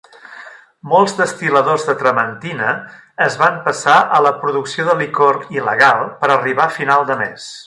[0.93, 2.71] Molts destil·ladors de trementina
[3.27, 7.51] es van passar a la producció de licor il·legal per arribar a final de mes.